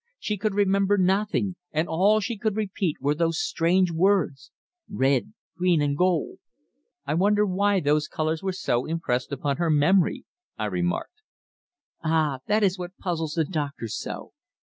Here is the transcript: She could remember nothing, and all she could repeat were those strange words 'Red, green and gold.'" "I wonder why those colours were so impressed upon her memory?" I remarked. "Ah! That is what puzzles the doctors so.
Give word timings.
She 0.17 0.35
could 0.35 0.55
remember 0.55 0.97
nothing, 0.97 1.57
and 1.71 1.87
all 1.87 2.19
she 2.19 2.35
could 2.35 2.55
repeat 2.55 2.95
were 2.99 3.13
those 3.13 3.39
strange 3.39 3.91
words 3.91 4.49
'Red, 4.89 5.31
green 5.55 5.79
and 5.79 5.95
gold.'" 5.95 6.39
"I 7.05 7.13
wonder 7.13 7.45
why 7.45 7.81
those 7.81 8.07
colours 8.07 8.41
were 8.41 8.51
so 8.51 8.87
impressed 8.87 9.31
upon 9.31 9.57
her 9.57 9.69
memory?" 9.69 10.25
I 10.57 10.65
remarked. 10.65 11.21
"Ah! 12.03 12.39
That 12.47 12.63
is 12.63 12.79
what 12.79 12.97
puzzles 12.97 13.33
the 13.33 13.45
doctors 13.45 13.95
so. 13.95 14.33